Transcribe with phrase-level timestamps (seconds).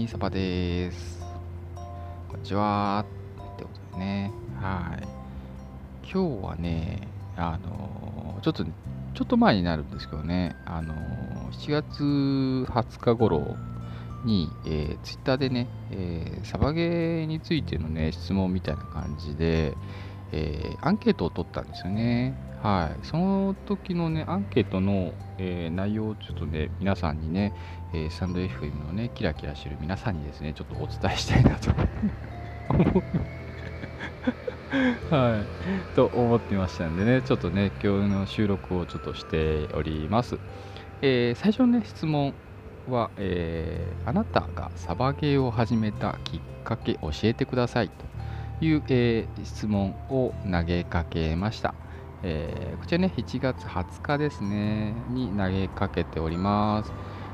[0.00, 1.22] みさばです。
[2.30, 3.04] こんにちは。
[3.54, 4.32] ってことでね。
[4.58, 5.06] はい。
[6.10, 8.70] 今日はね、あのちょっと、ちょ
[9.24, 10.94] っと前になるんですけどね、あの
[11.52, 13.56] 7月20日頃
[14.24, 19.74] に、えー、ツイッターでね、えー、サバゲーについてのね、質問みたいな感じで、
[20.32, 22.49] えー、アンケートを取ったんですよね。
[22.62, 23.06] はい。
[23.06, 27.54] その時のね、アンケートの、えー、内容をちょっとね、皆さんにね、
[27.94, 31.70] えー、スタンド FM のね、キラキラしてる皆さんにですね、ちょっとお伝えしたいなと
[35.10, 35.94] はい。
[35.96, 40.38] と思ってましたんでね、ちょっとね、今日の収録をちょっとしております。
[41.00, 42.34] えー、最初のね、質問
[42.88, 51.74] は、えー、あなたがサバゲーを始めたきっかけ教えてくださいという、えー、質問を投げかけました。
[52.22, 56.92] えー、こちらね、1月20日ですね、に投げかけております。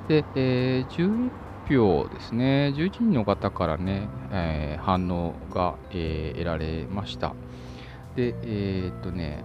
[0.08, 1.30] で、えー、11
[1.68, 7.34] 票ですね、11人の方からね、えー、反応が、えー、得られました。
[8.14, 9.44] で、えー、っとね、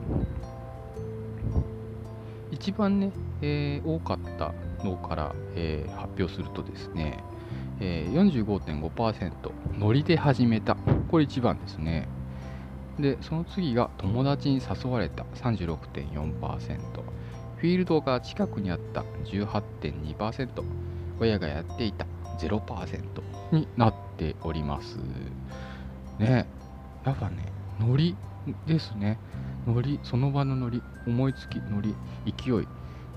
[2.51, 3.11] 一番ね、
[3.41, 4.53] えー、多かった
[4.85, 7.23] のから、えー、発表するとですね、
[7.79, 9.31] えー、45.5%、
[9.79, 10.75] ノリで始めた。
[11.09, 12.07] これ一番ですね。
[13.01, 16.77] で、その次が友達に誘われた36.4%。
[17.57, 20.63] フィールドが近くにあった18.2%。
[21.19, 22.07] 親がやっていた
[22.39, 23.01] 0%
[23.51, 24.97] になっております。
[26.19, 26.47] ね
[27.05, 28.15] やっぱね、ノリ
[28.65, 29.19] ですね。
[29.67, 32.67] ノリ、その場のノリ、思いつき、ノリ、勢い。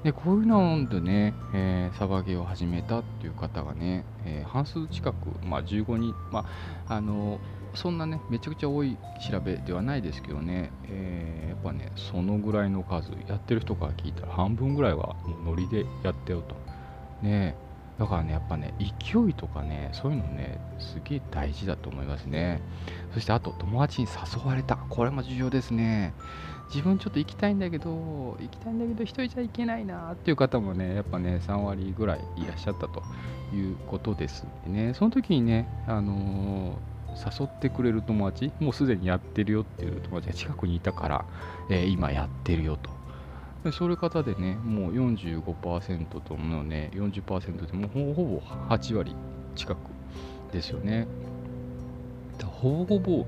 [0.02, 6.44] でこういうのでね、えー、サバゲーを始めたっていう方がね、えー、半数近く、まあ、15人、ま
[6.86, 7.40] あ、あの
[7.74, 8.96] そんなね、めちゃくちゃ多い
[9.30, 16.54] 調べではないですけどね、えー、やっぱね、そのぐらいの数、やってる人から聞いたら半分ぐらいはもうノリでやってよと。
[17.22, 17.56] ね
[17.98, 22.60] だからね、やっぱね、勢いとかね、そういうのね、すげえ大事だと思いますね。
[23.12, 24.76] そしてあと、友達に誘われた。
[24.76, 26.12] これも重要ですね。
[26.70, 33.02] 自分ちょっと行きたいんだけど、行きたいんだけど、一人じゃ行けないなっていう方もね、やっぱね、3割ぐらいいらっしゃったと
[33.54, 34.92] いうことですね。
[34.94, 36.76] その時にね、あのー、
[37.14, 41.24] 誘ってくれる友達、もうすでにやってるよっていう友達が近くにいたから、
[41.70, 42.90] えー、今やってるよと。
[43.64, 49.16] でそういう方でね、もう45%とのね、40%でもほほぼ8割
[49.54, 49.78] 近く
[50.52, 51.06] ですよね。
[52.64, 53.26] ほぼほぼ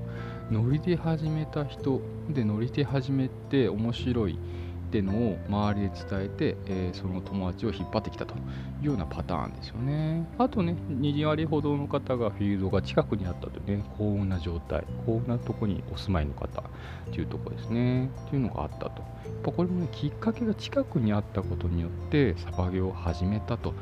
[0.51, 4.39] 乗りで始めた人で乗りで始めて面白い
[4.87, 8.37] ってのを周りで伝えて、えー、その友達を引っ張ってきたとい
[8.83, 10.25] うようなパターンですよね。
[10.37, 16.63] あとね、2割ほどの方がフィールドが近くにあったというね、幸運な状態、幸運なとこにお住まいの方っ
[17.11, 19.01] ていうとこですね、っていうのがあったと。
[19.01, 23.73] やっぱこれもね、きっかけが近くにあったことによって、サバゲを始めたと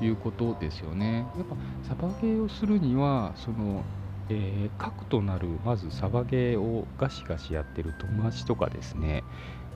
[0.00, 1.26] いうことですよね。
[1.36, 1.56] やっぱ
[1.88, 3.82] サバゲをするには、その
[4.28, 9.24] えー、核となるまずサバゲーをガシガシやってる友達とかですね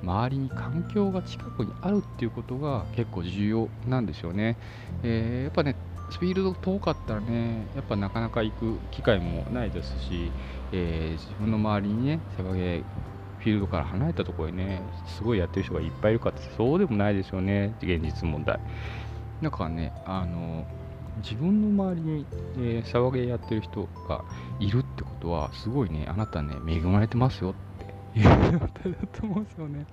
[0.03, 4.57] 周りに環境が近くにあるっていうことが結構重要なんですよね、
[5.03, 5.77] えー、やっぱね
[6.11, 10.31] スピード遠かったらねやっぱなかなか行く機会もないですし、
[10.73, 12.85] えー、自分の周りにねサバゲー
[13.41, 18.61] フィールドから離れたところにねすごいやってる人がいっぱいいるかってそうでもないですよね現実問題。
[19.43, 20.67] だからねあの
[21.23, 22.27] 自分の周りに、
[22.59, 24.25] えー、騒げやってる人が
[24.61, 27.55] いるってことは、すごいね、あなたね、恵まれてますよ
[28.17, 29.87] いう状態だと思うんですよね。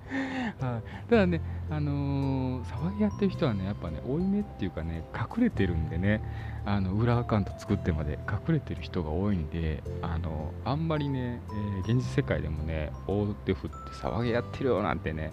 [0.60, 1.10] はい。
[1.10, 1.40] ただね、
[1.70, 6.22] あのー、騒ぎやってる人はね、やっぱね、負い目っていうかね、隠れてるんでね、
[6.64, 15.32] あの裏アカウント作ってまで隠れてる人が多いんで、あのー、あんまりね、えー、現実世界でもね、大手振って騒ぎやってるよなんてね、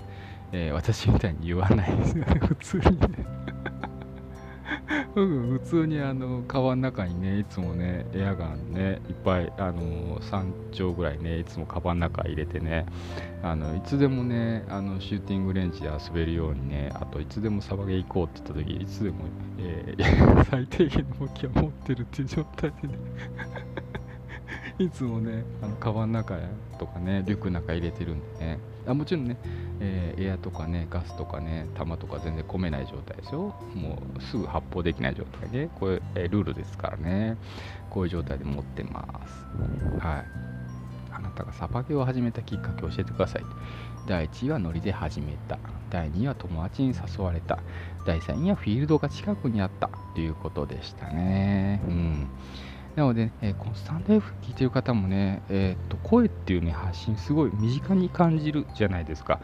[0.51, 3.07] え、私みたいに言わないですよね、普通にね。
[5.13, 12.85] 普通にあの川の中にねいつもねエアガンねいっぱいあの3丁ぐらいねいつもカバンの中入れてね
[13.43, 19.17] あのいつでもねあのシューティングレンジで遊べるようにねあといつでもサバゲ行こうって言った時いつでも、
[19.59, 22.93] えー、 最低限の武器は持ってるっていう状態でね
[24.79, 26.37] いつもねあのカバンの中
[26.79, 28.70] とかねリュックの中入れてるんでね。
[28.87, 29.37] あもちろんね
[29.83, 33.55] えー、エアとかね、ガスとかね、弾とか全然込めない状態ですよ。
[33.73, 37.35] もうすぐ発砲できない状態で、これ、えー、ルールですからね。
[37.89, 39.45] こういう状態で持ってます。
[39.99, 40.25] はい。
[41.11, 43.43] あなたがサバゲを始めたきっかけを教えてください。
[44.07, 45.57] 第1位はノリで始めた。
[45.89, 47.57] 第2位は友達に誘われた。
[48.05, 51.81] 第3位はフィールドが近くにあったということでしたね。
[51.87, 52.29] うん。
[52.95, 59.39] なので、えー、このスタンド F 聞いてる方もね、えー、と声っていうね、発信すごい身近に感じるじゃないですか。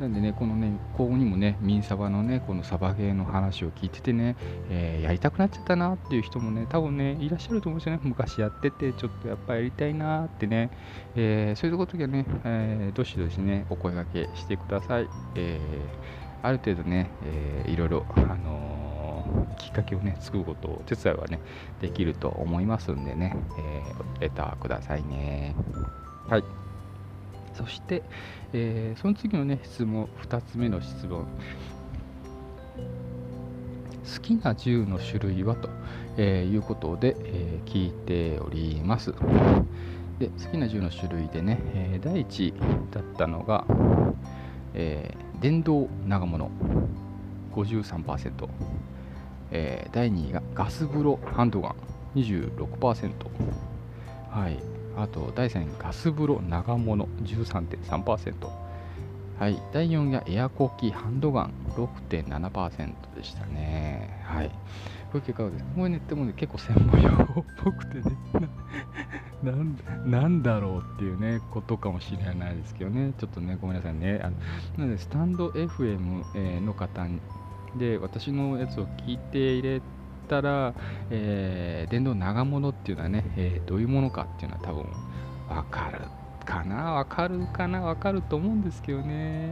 [0.00, 4.36] なんでね、このね、ここにもね、ミンサバのね、このサバゲーの話を聞いててね、
[4.70, 8.00] えー、やりたくなっちゃったなっていう人もね、多分ね、いらっしゃると思うんですよね。
[8.04, 10.70] 昔やってて、ちょっとやっぱやりたいなってね、
[11.16, 15.08] えー、そういう時はね、えー、どしどしね、お声掛けしてください。
[15.34, 18.87] えー、ある程度ね、えー、いろいろ、あの
[19.58, 21.40] きっかけをね、作ることを、手伝いはね、
[21.80, 25.54] できると思いますんでね、えー、レターくださいね。
[26.28, 26.44] はい。
[27.54, 28.02] そして、
[28.52, 31.26] えー、その次のね、質問、2つ目の質問。
[34.16, 35.54] 好きな銃の種類は？
[35.54, 35.68] と、
[36.16, 39.12] えー、いうことで、えー、聞いております。
[40.18, 42.54] で好きな銃の種類でね、えー、第1
[42.90, 43.64] だったのが、
[44.74, 46.50] えー、電動長物
[47.54, 48.48] 53%、
[49.50, 51.74] えー、第2位がガス風呂ハンドガン
[52.14, 53.12] 26%、
[54.30, 54.58] はい、
[54.96, 58.34] あと第3位ガス風呂長物13.3%、
[59.38, 64.20] はい、第4位がエアコーキーハンドガン6.7%でしたね。
[64.24, 64.50] はい。
[65.12, 65.64] これ結果です？
[65.74, 67.14] これね、でもね、結構専門用っ
[67.64, 68.16] ぽくてね
[69.42, 74.20] ななんだろうっていうね、ことかもしれないですけどね、ちょっとね、ごめんなさいね。
[74.22, 74.36] あの
[74.76, 77.06] なので、スタンド FM の方
[77.78, 79.82] で私のやつを聞いて入れ
[80.28, 80.74] たら、
[81.10, 84.84] えー、電動長物っていうのはね、えー、どういうものかっていうのは多分
[85.48, 86.00] わかる
[86.48, 89.04] かなわかるかなわかると思うんですけどね、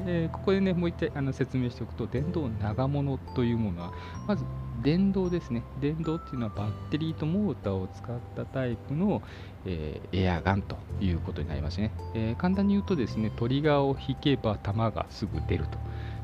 [0.06, 3.92] えー、ここでね、もう一回あの説明しておくと、電動長物というものは、
[4.26, 4.44] まず
[4.82, 5.62] 電動ですね。
[5.80, 9.20] 電動っていうのはバッテリーとモーターを使ったタイプの、
[9.66, 15.78] えー、エアガンということになりますね、えー、簡単に言うとですね、トリガーを引けば弾がすぐ出ると。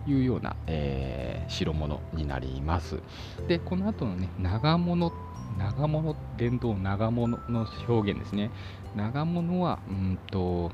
[0.06, 3.00] いうような、えー、代物になります。
[3.48, 5.12] で、この後のね、長物、
[5.58, 8.50] 長物、電動長物の表現ですね。
[8.96, 10.70] 長物は、うんと、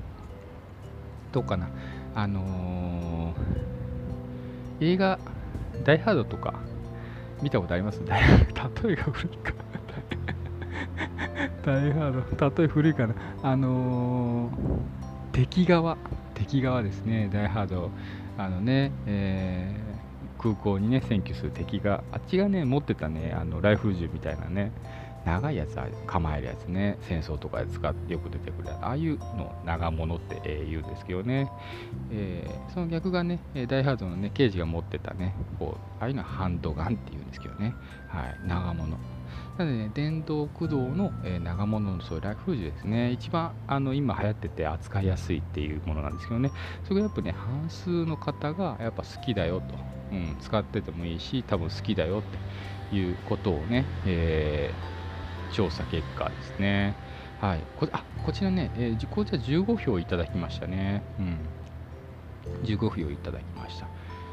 [1.33, 1.69] どうかな、
[2.15, 5.19] あのー、映画、
[5.85, 6.55] ダイハードとか、
[7.43, 8.01] 見たことあります？
[8.09, 8.13] 例
[8.93, 9.53] えが古いか。
[11.65, 13.15] ダイハード、例え古いかな。
[13.43, 14.53] あのー、
[15.33, 15.97] 敵側、
[16.35, 17.91] 敵側ですね、ダイハード。
[18.39, 24.71] あのね、えー、空港にね、占拠する敵が、あっちがね、持ってたね、あのライフル銃みたいなね、
[25.27, 25.77] 長いやつ
[26.07, 30.41] 構えるやつね、戦争とかで使ってよく出てくる、ああいうの長物って、
[30.71, 31.51] 言うんですけどね、
[32.13, 37.75] えー、その逆がね、ダイハードのね、刑事が持ってたね、こうああいうのはハンドガンって言うんですけどね、
[38.07, 38.97] はい、長物。
[39.59, 46.51] なので、ね、電動駆動の、えー、長物のそういうライフル銃ですね、一番あの今流行ってて扱いやすいっていうものなんですけどね、
[46.85, 49.75] それがやっぱね、半数の方がやっぱ好きだよと、
[50.13, 52.23] うん、使っててもいいし、多分好きだよっ
[52.91, 56.95] ていうことをね、えー、調査結果ですね。
[57.41, 61.03] はい、こあこちらね、えー、こちら15票いただきましたね。
[61.19, 61.39] うん、
[62.65, 63.87] 15票いただきました。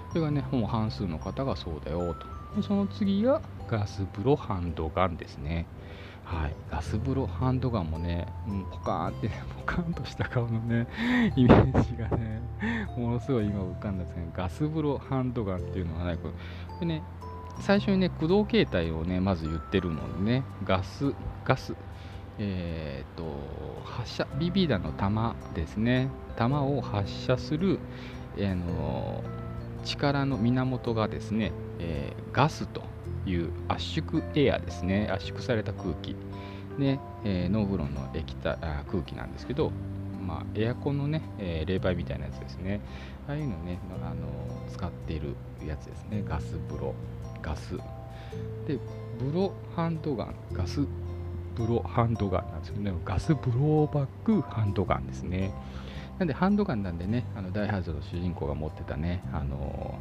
[0.09, 2.34] それがね、ほぼ半数の方がそうだよと。
[2.61, 5.65] その次がガス風呂ハンドガンですね。
[6.25, 10.87] はい、ガス風呂ハンドガンもね、うん、ポカーンってね、ポカーンとした顔のね、
[11.37, 12.41] イメージがね、
[12.97, 16.31] ものすごい今浮かんだんですけど、ガス風呂ハンドガンっていうのはね、こ
[16.81, 17.03] れね、
[17.59, 21.13] 最初にね、駆動形態をね、まず言ってるのでね、ガス、
[21.45, 21.75] ガス、
[22.39, 23.23] えっ、ー、と、
[23.85, 27.79] 発射、BB 弾の弾ですね、弾を発射する、
[28.35, 29.23] えー、の
[29.85, 32.83] 力の源がですね、えー、ガスと
[33.25, 35.09] いう圧縮エアですね。
[35.11, 36.15] 圧縮された空気。
[36.77, 38.57] で、えー、ノーフロンの液体
[38.87, 39.71] 空気なんですけど、
[40.25, 42.81] まあ、エアコンのね、えー、冷媒みたいなやつですね。
[43.27, 46.23] ああいうのね、あの使っているやつですね。
[46.27, 46.93] ガス風呂。
[47.41, 47.77] ガス。
[48.67, 48.79] で
[49.19, 50.35] ブロハンドガン。
[50.51, 50.85] ガス
[51.55, 55.51] ブロハンドガンなんですけどねガスブローバックハンドガンですね。
[56.19, 59.99] なんでハンドガンなんでねあのダイハードの主人公が持ってたねあの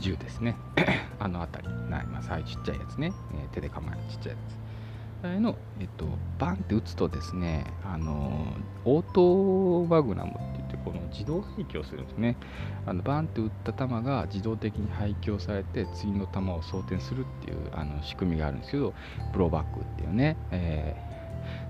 [0.00, 0.56] 銃ですね
[1.18, 2.30] あの辺りなります。
[2.30, 4.62] はい、ちっちゃいやつね、えー、手で構えるちっちゃいやつ。
[5.24, 6.06] あれの、えっと、
[6.40, 8.44] バンって撃つとですね、あの
[8.84, 12.36] オートマグナムって言って、この自動廃棄をするんですね。
[12.86, 18.94] あのバンって撃った弾が自動的に廃棄をされて、次の弾を装填するっていうあの仕組みがあるんですけど、
[19.32, 20.96] プロバックっていうね、え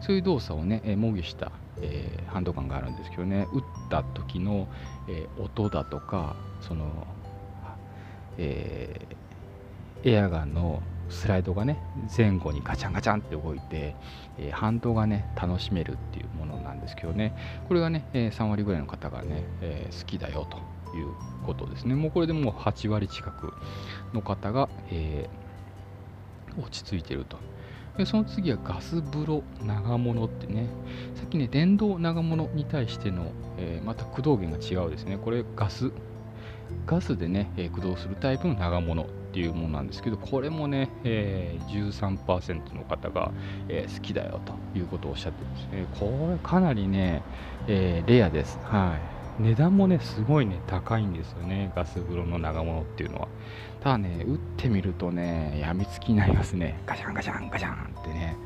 [0.01, 4.69] ー、そういう動作をね、え、模擬した、えー、ハンドガンがあるんですけどね、撃った時の、
[5.09, 7.07] え音だとか、その
[8.39, 11.79] えー、エアガンのスライドがね
[12.17, 13.95] 前後にガチャンガチャンって動いて、
[14.39, 17.37] えー、反動がね楽しめるっていうものなんですけどね。
[17.69, 20.57] これがね、えー、3割ぐらいの方がね、えー、好きだよと
[20.97, 21.09] いう
[21.45, 21.95] ことですね。
[21.95, 23.53] もうこれでもう8割近く
[24.15, 25.29] の方が、え
[26.59, 27.39] 落ち着いてると。
[27.97, 30.67] でその次はガス風呂長物ってね、
[31.15, 35.19] さっきね、電動長物に対しての、えー、また駆動源が違うですね。
[35.19, 35.93] これガス、
[36.87, 43.31] ガスでね、えー、駆動するタイプの長物っていうものなんですけど、これもね、えー、13%の方が、
[43.69, 45.87] え、好きだよということをおっしゃってるんですね。
[46.01, 47.23] これかなりね、
[47.67, 48.59] え、レアです。
[48.63, 49.22] はい。
[49.43, 53.29] 値段もね、すごいね、高いんですよね、ガス風呂の長物っていうのは。
[53.81, 56.81] ただね、打ってみるとね、やみつきになりますね。
[56.87, 58.37] ガシャンガシャンガシャンってね。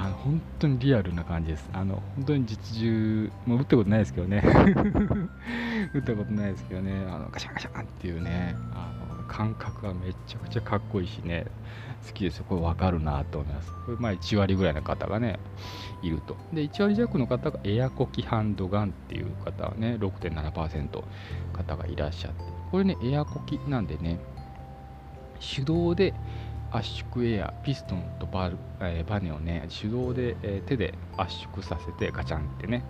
[0.00, 1.68] あの本当にリアルな感じです。
[1.74, 4.42] あの本当に実銃、もう打ったことないですけどね。
[5.92, 11.44] 打ったことないですけどね、あのガシャンガシャンっていうね、あの感覚がめちゃくちゃかっこいいしね、
[12.06, 12.46] 好きですよ。
[12.48, 13.70] これ分かるなと思います。
[13.84, 15.38] これまあ1割ぐらいの方がね、
[16.00, 16.34] いると。
[16.50, 21.04] で、1割弱の方がエアコキハンドガンっていう方はね、6.7%
[21.52, 24.18] 方がいらっしゃって、これね、エアコキなんでね、
[25.40, 26.14] 手動で
[26.70, 32.84] 圧縮エア、ピストンとバル、えー、バネをね、手動で、えー、手で圧縮させてガチャンってね、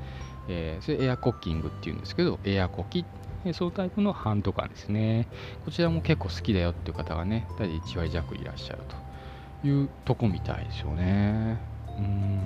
[0.48, 3.04] えー、それエアコッキングっていうんですけど、エアコキ
[3.54, 5.26] そのタイプのハンドガンですね。
[5.64, 8.82] こちらも結構好きだよっていう方がね、大体1割弱いらっしゃる
[9.62, 11.58] というとこみたいですよね。
[11.96, 12.40] うん。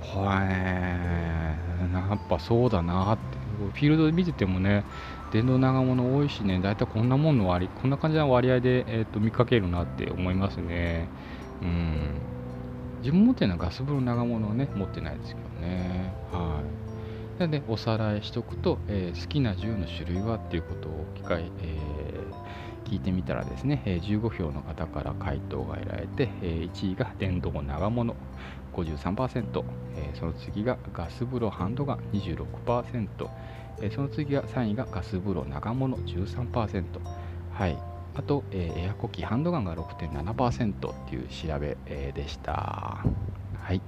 [0.00, 1.58] これね、
[1.92, 3.46] やっぱそうだなって。
[3.56, 4.84] フィールドで見ててもね、
[5.36, 11.10] 電動長物多いしね、大体こんなもんの割、こんな感じの割合で、えーと、見かけるなって思いますね。
[11.60, 12.14] うん。
[13.00, 16.14] 自分持ってるのはガス風呂長物をね、持ってないですけどね。
[16.32, 16.62] は
[17.36, 17.40] い。
[17.40, 28.16] なので、おさらいしとくと、えー、好きな銃の種類はっていうことを機会、えー、聞いてみたらですね、えー、15票の方から回答が得られて、え1位が電動長物
[28.72, 29.64] 53%、
[29.96, 33.28] えその次がガス風呂ハンドガン26%、
[33.80, 36.84] えその次が3位がガス風呂長物13%、
[37.52, 37.78] はい、
[38.14, 43.04] あと、えエアコキハンドガンが6.7%っていう調べ、えでした。
[43.60, 43.80] はい。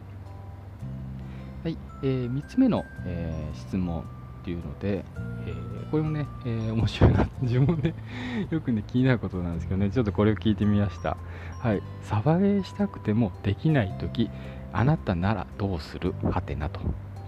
[1.65, 5.05] はい、えー、3つ目の、えー、質問っていうので、
[5.47, 7.95] えー、これもね、えー、面白いな、自分で
[8.51, 11.17] よくね、気になることなんですけどね、ちょっとこれを聞いてみました。
[11.59, 14.31] はい、サバゲーしたくてもできないとき、
[14.73, 16.15] あなたならどうする？
[16.23, 16.81] はてなと。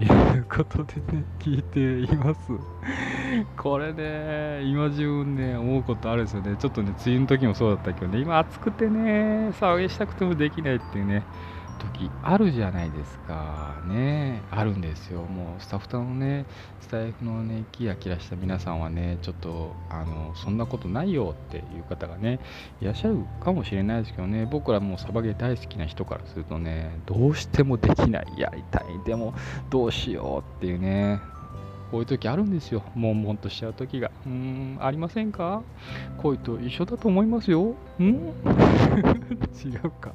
[0.04, 2.40] いうことでね、聞いています。
[3.56, 6.56] これね、今自分ね、思うことあるんですよね。
[6.56, 11.26] ちょっとね、梅雨の時もそうだったけどね、今暑くてね、騒ぎしたくてもできないっていうね、
[11.80, 16.46] 時あるじゃないですかねあるんですよもうスタッフさんのね
[16.80, 22.40] スタイフのねキラキラした皆さんはねちょっとあのそんなことないよっていう方がね
[22.80, 29.34] いらっしゃるかもしれないですけどね僕らもうサバゲー大好きな人からするとねどうしてもできないやりたいでも
[29.70, 31.20] どうしようっていうね
[31.90, 32.84] こういう時あるんですよ。
[32.94, 34.12] 悶々としちゃう時が。
[34.24, 35.62] うーん、ありませんか？
[36.18, 37.74] 恋と一緒だと思いますよ。
[37.98, 38.04] ん？
[39.64, 40.12] 違うか。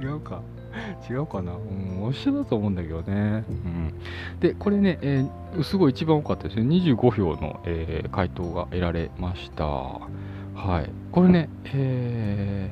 [0.00, 0.40] 違うか。
[1.08, 3.44] 違うかな、うん、一緒だと思うんだけどね。
[3.48, 3.94] うん、
[4.40, 6.62] で、これね、えー、すごい一番多かったですね。
[6.62, 9.64] 25票の、えー、回答が得られました。
[9.64, 10.90] はい。
[11.12, 12.70] これね、え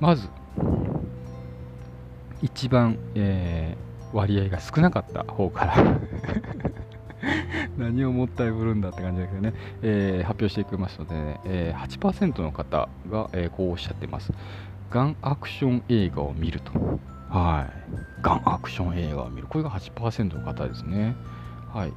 [0.00, 0.28] ー、まず、
[2.42, 5.74] 一番、えー、割合が少なかった方から
[7.76, 9.52] 何をもったいぶるんだって感じだけどね、
[9.82, 14.32] えー、発表していきますので、ね、えー、8%の方が、えー、こうおっしゃってます。
[14.90, 16.72] ガンアクション映画を見ると。
[17.28, 18.22] はい。
[18.22, 19.46] ガンアクション映画を見る。
[19.46, 21.14] これが8%の方ですね。
[21.72, 21.92] はい。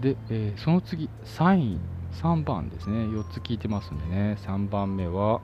[0.00, 1.78] で、えー、その次、3位、
[2.22, 2.98] 3番ですね。
[2.98, 4.38] 4つ聞いてますんでね。
[4.42, 5.40] 3番目は、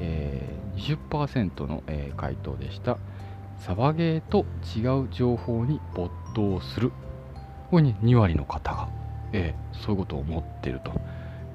[0.00, 2.98] えー、20%の、えー、回答でした。
[3.58, 6.92] サバゲーと違う情報に没頭する。
[7.70, 8.88] これに2割の方が、
[9.32, 10.92] えー、そういうことを思ってると。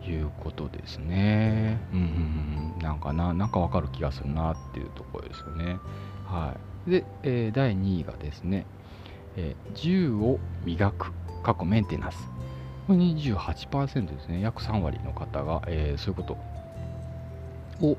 [0.08, 1.79] いうことですね。
[1.94, 5.79] うん、なんかな、なんかわかる気がするなっていうところですよね。
[6.25, 6.56] は
[6.88, 6.91] い。
[6.91, 8.65] で、えー、第2位がですね、
[9.36, 11.12] えー、銃を磨く、
[11.44, 12.18] 過去メンテナンス。
[12.88, 14.41] これ28%ですね。
[14.41, 16.24] 約3割の方が、えー、そういうこ
[17.82, 17.98] とを、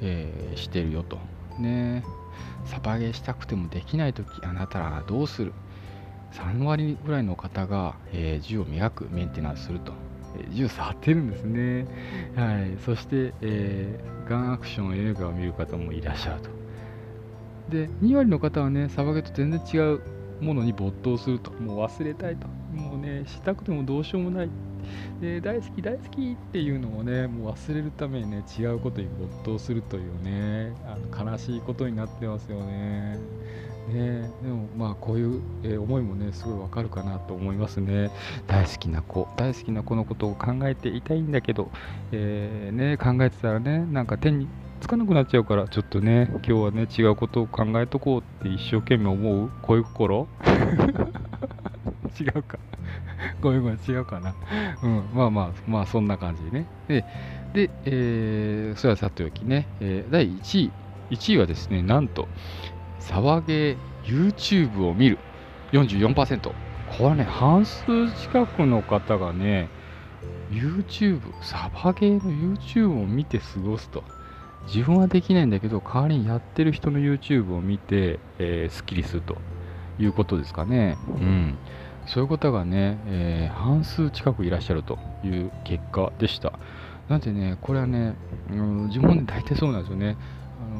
[0.00, 1.18] え、してるよと。
[1.58, 2.04] ね。
[2.64, 5.52] サバゲーしたくてもできないとき、あなたらどうする
[6.32, 9.92] ?3 割ぐらいの方が、えー、銃を磨く、メンテナンスすると。
[10.50, 11.86] ジュース貼ってるんですね。
[12.36, 12.76] はい。
[12.84, 16.50] そして、えー、ガンアクション映画を見る方もいらっしゃると。
[17.68, 20.00] で、2割の方はね、サバゲと全然違う
[20.40, 21.52] ものに没頭すると。
[21.52, 22.48] もう忘れたいと。
[22.72, 24.50] もうね、したくてもどうしようもない。
[25.20, 33.18] で大好き大好きっていうのをね、もう忘れるためにね、違うことに没頭するというね、あの悲しいことになってますよね。
[33.88, 38.10] ね、でもまあこういう、えー、思いもねすごいわかるかなと思いますね。
[38.46, 41.70] 大好きな子大好きな子のことを考えていたいんだけど、
[42.12, 44.46] えー、ね、考えてたらねなんか手に
[44.80, 50.28] つかなくなっちゃうからちょっとね今日はね違うことを考えとこうって一生懸命思う恋心？
[52.20, 52.58] 違うか。
[53.40, 54.34] ごめんごめん違うかな。
[54.82, 56.66] うんまあまあまあそんな感じでね。
[56.88, 57.04] で
[57.54, 60.70] で、えー、それはさておきね、えー、第1位
[61.10, 62.28] 1位はですねなんと
[63.00, 65.18] 騒げ YouTube を見る。
[65.72, 66.52] 44%こ
[67.00, 69.68] れはね半数近くの方がね
[70.50, 74.02] YouTube サバゲーの YouTube を見て過ごすと。
[74.66, 79.38] 自分はできないんだけど代わりにやってる人の YouTube を見て、えー、スッキリすると
[79.98, 80.98] いうことですかね。
[81.08, 81.58] うん。
[82.08, 86.58] そういう方がね、えー、半数近くいらっしゃるという結果でした。
[87.08, 88.14] なんでねこれはね、
[88.50, 90.16] うん、自分で大体そうなんですよね。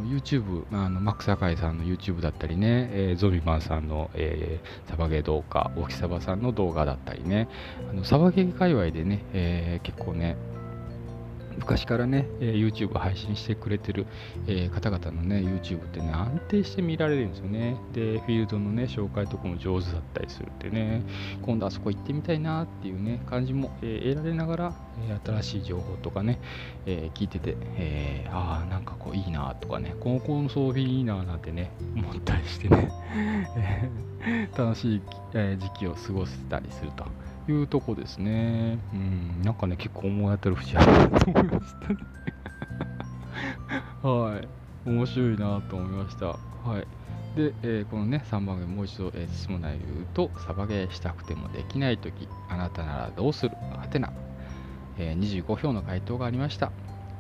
[0.09, 7.49] YouTube、あのマックサカイさんの YouTube だったりね、えー、ゾビマンさんの、えー、サバゲー動画、オキサバさんの動画だったりね、
[7.91, 10.37] あのサバゲー界隈でね、えー、結構ね、
[11.59, 14.07] 昔からね、えー、YouTube 配信してくれてる、
[14.47, 17.77] えー、方々のね、YouTube ってね、安定して見られるんですよね。
[17.93, 21.03] で、フィールドのね、紹介とかも上手だったりするってね、
[21.43, 26.41] 今度あそこ行ってみたいなっていうね、感じも、えー、得られながら、え新しい情報とかね、
[26.87, 32.91] え聞いてて、えああ、なんかこういいなとかね、高校の装備いいななんてね、思ったりしてね、
[34.57, 35.03] 楽しい、
[35.35, 37.28] え時期を過ごせたりすると。
[37.53, 38.79] いうとこですね。
[38.93, 41.97] うん、なんかね、結構思い当たる節あるなと思いましたね
[44.03, 44.49] はい。
[44.89, 46.27] 面白いなと思いました。
[46.27, 46.37] は
[46.79, 46.87] い。
[47.37, 53.55] で、えー、このね、3番目もう一度、えー、質問内容言うと、サバゲーしたくてもできないとき、あなたならどうする？
[53.77, 54.13] はてな、
[54.99, 56.73] えー、25票の回答がありました。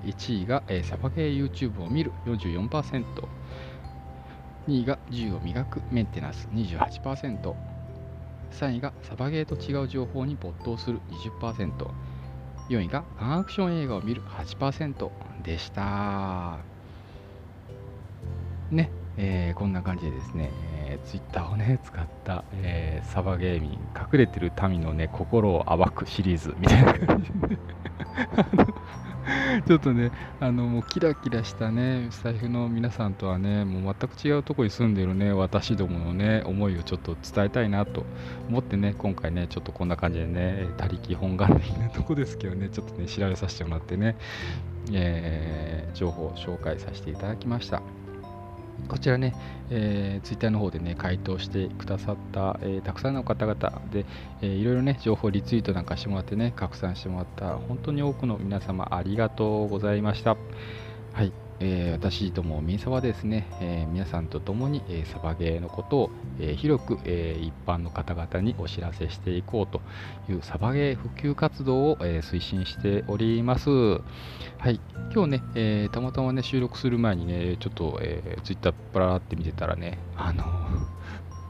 [0.04, 3.04] 1位が、えー、サバゲー YouTube を見る44%、
[4.68, 7.54] 2位が銃を磨くメンテナンス28%、
[8.52, 11.00] 3位がサバゲーと違う情報に没頭する
[11.40, 11.72] 20%、
[12.68, 15.10] 4位がファンアクション映画を見る8%
[15.42, 16.58] でした。
[18.70, 20.50] ね、えー、こんな感じでですね、
[20.86, 27.58] えー、ツイッターをね、使った、えー、サバゲーミン、隠れてる民のね、心を暴くシリーズみたいな感じで
[29.66, 38.04] ちょっとね、あのもうキラキラしたね、スタイフの皆さんとはね、もう全く違うところに住んでるね、私どものね、思いをちょっと伝えたいなと
[38.48, 44.16] 思ってね、今回ね、ちょっとこんな感じでね、他力本願的なとこですけどね、ちょっとね、調べさせてもらってね、
[44.92, 47.97] えー、情報を紹介させていただきました。
[48.86, 49.34] こちらね、
[49.70, 54.06] えー、ツイッターの方でね、回答してくださった、えー、たくさんの方々で、
[54.40, 60.36] えー、いろいろね、情報リツイートなんかしてもらってね、拡散してもらった、本当に多くの皆様ありがとうございました。
[61.12, 61.47] はい。
[61.60, 69.80] えー、私ども、ミンサはですね、えー、皆さんと共に、えー、サバゲーのことを、え広く、え一般の方々にお知らせしていこうと
[70.32, 73.70] いうサバゲー普及活動を、え推進しております。
[73.70, 74.00] は
[74.70, 74.80] い、
[75.12, 80.44] 今日ね、えたまたまね、収録する前にね、ちょっと、えー、ツイッターパラって見てたらね、あの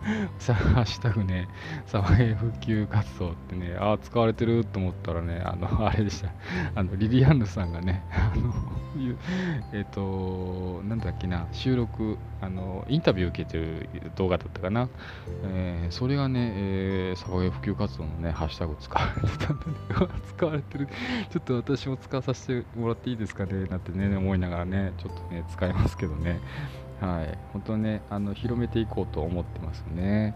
[0.48, 1.48] ハッシュタグね、
[1.86, 6.30] サバゲー普及活動ってね、ああ、使われてると思ったらね、あの、 あれでした。
[6.74, 8.54] あの、リリアンヌさんがね、 あの、
[9.72, 14.88] えっ、と、なんだっけな、収録、あの、インタビュー受けてる動画だったかな。
[15.44, 19.72] えー、それがね、えー、サバゲー普及活動のね、ハッシュタグ使われてたんで、ね、
[20.26, 20.88] 使われてる。
[21.30, 26.40] ちょっと私も使わさせてもらっていいですかね、なんてね、思いながらね、ちょっとね、使いますけどね。
[27.00, 30.34] はい、本当ね、あの広めていこうと思ってますね。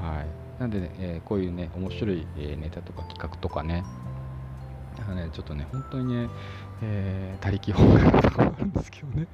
[0.00, 3.84] はい、なんでね、えー、こういうね、面白い、えネタとか企画とかね、
[5.14, 6.28] ねちょっとね、本当にね、
[6.82, 9.26] えー、他力本願とかもあるんですけどね。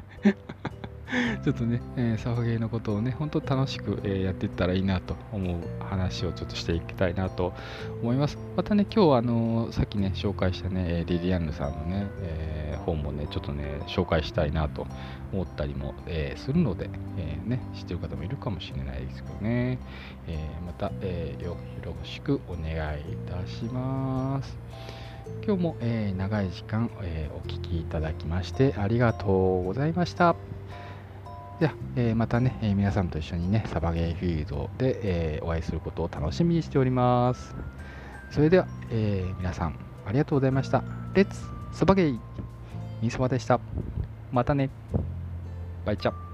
[1.43, 7.55] ちょっとね、えー、サバゲーのことをね、本当楽しく、えー、やっていったらいいなと思う話をちょっとしていきたいなと
[8.03, 8.39] 思います。
[8.57, 14.87] またね、今日はあのー、さっきね、紹介したね、リリアンヌさんのね、えー、本もね、ちょっとね、紹介したいなと
[15.33, 19.79] 思ったりも、えするので、えね、知ってる方もいるかもしれないですけどね、
[20.27, 24.59] えまた、えよろしくお願いいたします。
[25.47, 30.37] 今日も、え長い時間、えお聴きいただきましてありがとうございました。
[31.61, 37.55] では、えー、またね、えー、皆さんと一緒にね、サバゲーフィールドで、えー、お会いすることを楽しみにしております。
[38.31, 40.85] それでは、え皆さん、ありがとうございました。
[41.15, 41.41] レッツ
[41.73, 42.19] サバゲー
[43.03, 43.59] みそばでした。
[44.31, 44.71] またね。
[45.85, 46.28] バイチャ